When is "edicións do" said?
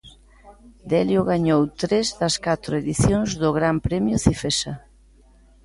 2.81-3.49